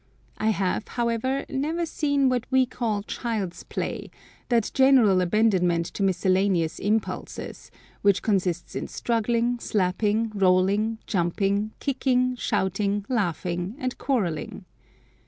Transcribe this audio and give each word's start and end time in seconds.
I 0.39 0.49
have, 0.49 0.87
however, 0.87 1.45
never 1.47 1.85
seen 1.85 2.27
what 2.27 2.45
we 2.49 2.65
call 2.65 3.03
child's 3.03 3.61
play—that 3.61 4.71
general 4.73 5.21
abandonment 5.21 5.85
to 5.93 6.01
miscellaneous 6.01 6.79
impulses, 6.79 7.69
which 8.01 8.23
consists 8.23 8.75
in 8.75 8.87
struggling, 8.87 9.59
slapping, 9.59 10.31
rolling, 10.33 10.97
jumping, 11.05 11.73
kicking, 11.79 12.35
shouting, 12.35 13.05
laughing, 13.09 13.75
and 13.77 13.95
quarrelling! 13.99 14.65